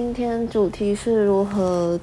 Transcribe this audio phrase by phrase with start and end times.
[0.00, 2.00] 今天主题是如何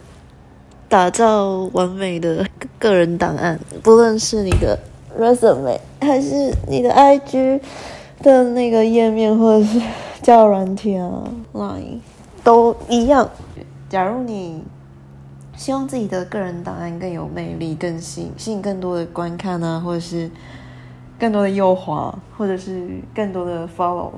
[0.87, 2.45] 打造完美的
[2.77, 4.77] 个人档案，不论是你的
[5.19, 7.59] resume 还是你的 IG
[8.21, 9.81] 的那个页面，或者是
[10.21, 11.23] 交友软体啊、
[11.53, 11.97] Line
[12.43, 13.27] 都一样。
[13.89, 14.63] 假如你
[15.55, 20.29] 希望自己的个人档案更有魅力、更吸引吸引更多的观看啊，或者是
[21.17, 24.11] 更多的右滑，或者是更多的 follow。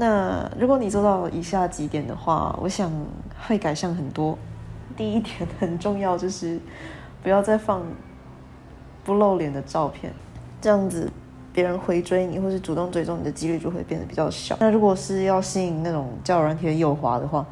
[0.00, 2.90] 那如果你做到以下几点的话，我想
[3.46, 4.36] 会改善很多。
[4.96, 6.58] 第一点很重要，就是
[7.22, 7.82] 不要再放
[9.04, 10.10] 不露脸的照片，
[10.58, 11.10] 这样子
[11.52, 14.56] 别人回追你或是主动追踪你的几率就会变得比较小。
[14.58, 17.44] 那如果是要吸引那种较软体的右滑的话，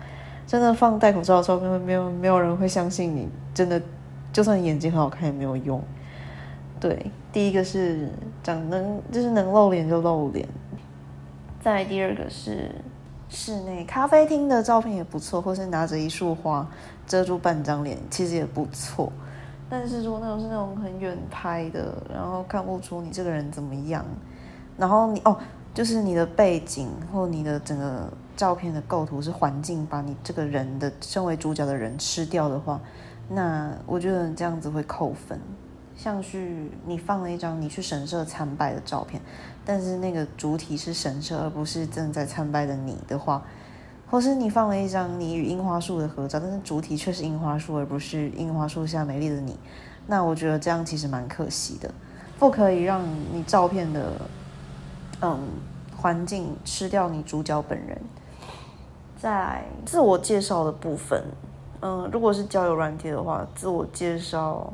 [0.47, 3.28] 真的放戴口罩的照片，没有没有人会相信你。
[3.53, 3.78] 真的，
[4.33, 5.83] 就算眼睛很好看也没有用。
[6.80, 8.09] 对，第一个是
[8.42, 10.48] 长能就是能露脸就露脸。
[11.61, 12.71] 再第二个是
[13.29, 16.67] 室内咖啡厅的照片也不错，或是拿着一束花
[17.07, 19.12] 遮住半张脸，其实也不错。
[19.69, 24.05] 但是如果那种是那种很远拍的，然后看不出你这个人怎么样，
[24.79, 25.36] 然后你哦，
[25.75, 32.81] 就是你的背景或你的整个照片的构图是环境把你这个人的身为主角的人吃掉的话，
[33.29, 35.39] 那我觉得这样子会扣分。
[35.99, 39.21] 像是你放了一张你去神社参拜的照片，
[39.65, 43.43] 但是那个主体是神社，而不是正在参拜的你的话，
[44.09, 49.59] 或是你放了一张你与樱花树的合照，但是主体却是樱花树，而不是樱花树下美丽的你，
[50.07, 51.93] 那我觉得这样其实蛮可惜的，
[52.39, 54.13] 不可以让你照片的
[55.21, 55.41] 嗯
[55.97, 58.01] 环境吃掉你主角本人。
[59.21, 61.25] 在自我介绍的部分，
[61.81, 64.73] 嗯，如果是交友软体的话，自我介绍。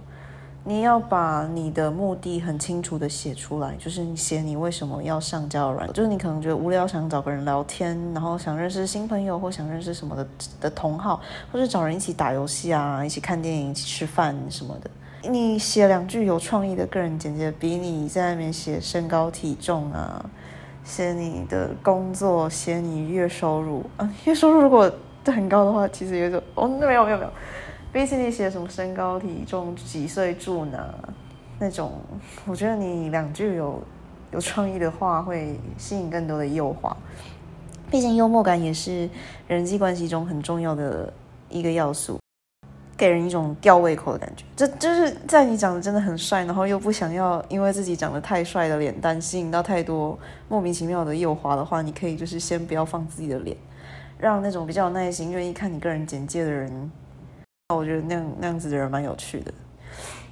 [0.67, 10.27] 你要把你的目的很清楚的写出来，就是你写你为什么要上交友软就是你可能觉得无聊，想找个人聊天，然后想认识新朋友，或想认识什么的
[10.63, 11.21] 的同好，
[11.53, 14.91] 或者找人一起打游戏啊，一起看电影，一起吃饭什么的。
[15.29, 20.25] 你写两句有创意的个人简介，比你在外面写身高体重啊，
[20.83, 24.91] 写你的工作，写你月收入啊，月收入如果
[25.27, 27.31] 很高的话，其实也就哦，那没有没有没有。
[27.95, 30.93] 比起你写什么身高体重几岁住哪
[31.61, 31.93] 那种，
[32.45, 33.81] 我觉得你两句有
[34.33, 36.93] 有创意的话，会吸引更多的诱惑。
[37.93, 39.09] 毕竟幽默感也是
[39.47, 41.13] 人际关系中很重要的
[41.49, 42.19] 一个要素，
[42.97, 44.45] 给人一种吊胃口的感觉。
[44.57, 50.19] 这就是在你长得真的很帅，然后又不想要因为自己长得太帅的脸蛋吸引到太多
[50.49, 53.57] 莫名其妙的诱惑的话，你可以就是先不要放自己的脸，
[54.19, 56.91] 让那种比较有耐心、愿意看你个人简介的人。
[57.73, 59.51] 我觉得那样那样子的人蛮有趣的。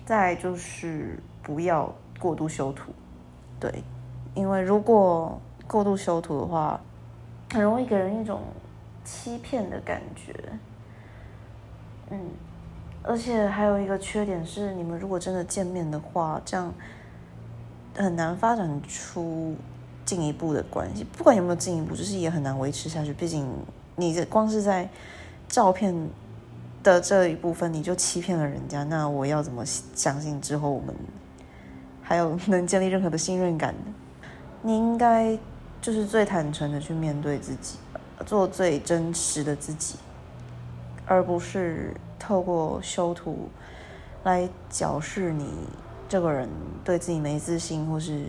[0.05, 2.93] 再就是不要过度修图，
[3.59, 3.83] 对，
[4.35, 6.79] 因为如果过度修图的话，
[7.51, 8.43] 很容易给人一种
[9.03, 10.35] 欺骗的感觉。
[12.11, 12.21] 嗯，
[13.03, 16.71] 而且还有一个缺点是，你们如果真的见面的话，这样
[17.97, 19.57] 很难发展出
[20.05, 21.03] 进一步的关系。
[21.17, 23.15] 不管有没有进一步，就是也很难维持下去。
[23.15, 23.49] 毕竟
[23.97, 24.87] 你这光是在
[25.49, 25.97] 照片。
[26.83, 30.95] 的这一部分你就欺骗了人家，那我要怎么相信之后我们
[32.03, 33.95] 还有 能建立任何的信任感呢？
[34.63, 35.39] 你应该
[35.81, 37.79] 就是最坦诚的去面对自己，
[38.27, 39.97] 做最真实的自己，
[41.07, 43.49] 而不是透过修图
[44.25, 45.49] 来矫饰你
[46.09, 46.49] 这个人
[46.85, 48.27] 对自己没自信，或是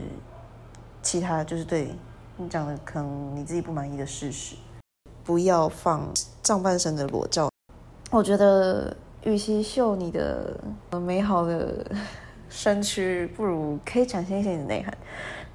[1.01, 1.93] 其他就是对
[2.37, 4.55] 你讲的可能你自己不满意的事实。
[5.23, 6.11] 不要放
[6.43, 7.52] 上半身的裸照。
[8.13, 10.55] 我觉得，与其秀你的
[11.01, 11.83] 美好的
[12.47, 14.95] 身躯，不如可以展现一些你的内涵。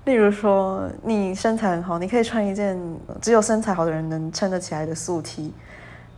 [0.06, 2.76] 例如说，你身材很好，你可以穿一件
[3.22, 5.52] 只有身材好的人能撑得起来的素 T，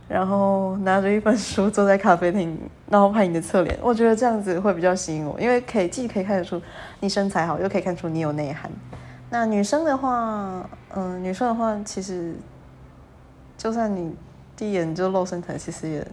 [0.07, 2.57] 然后拿着一本书坐在咖啡厅，
[2.89, 3.77] 然后拍你的侧脸。
[3.79, 6.59] 我觉得这样子会比较吸引我，因为可以既可以看得出
[7.01, 8.71] 你身材好，又可以看出你有内涵。
[9.29, 12.33] 那女生的话，嗯，女生的话，其实
[13.55, 14.15] 就算你
[14.57, 16.07] 第一眼就露身材，其实也。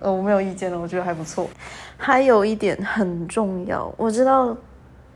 [0.00, 1.48] 呃，我没有意见了，我觉得还不错。
[1.96, 4.56] 还有一点很重要，我知道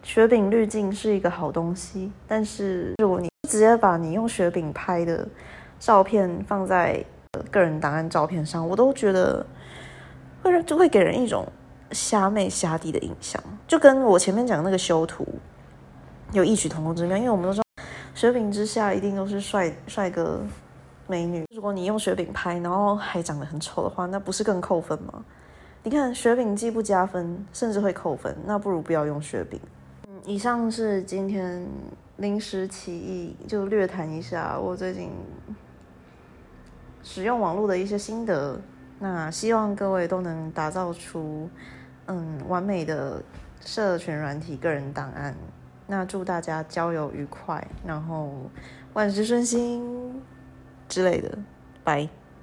[0.03, 5.27] 雪饼滤镜是一个好东西，但是如果你直接把你用雪饼拍的
[5.79, 7.05] 照片放在
[7.51, 9.45] 个人档案照片上，我都觉得
[10.43, 11.47] 会让就会给人一种
[11.93, 15.27] 瞎妹瞎弟的印象，就跟我前面讲那个修图
[16.33, 17.65] 有异曲同工之妙，因为我们都知道
[18.15, 20.41] 雪饼之下一定都是帅帅哥。
[21.09, 25.25] 美女，如果你用雪饼拍，然后还长得很丑的话，那不是更扣分吗？
[25.83, 29.59] 你看雪饼既不加分，甚至会扣分，那不如不要用雪饼。
[30.07, 31.67] 嗯，以上是今天
[32.19, 35.11] 临时起意，就略谈一下我最近
[37.03, 38.61] 使用网络的一些心得。
[38.99, 41.49] 那希望各位都能打造出
[42.07, 43.23] 嗯完美的
[43.61, 45.35] 社群软体个人档案。
[45.87, 48.33] 那祝大家交友愉快，然后
[48.93, 50.21] 万事顺心
[50.89, 51.39] 之类的，
[51.85, 52.09] 拜。